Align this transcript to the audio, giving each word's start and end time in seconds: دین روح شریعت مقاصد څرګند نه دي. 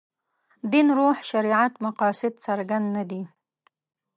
دین 0.71 0.87
روح 0.97 1.17
شریعت 1.29 1.73
مقاصد 1.85 2.33
څرګند 2.45 2.85
نه 2.95 3.03
دي. 3.09 3.21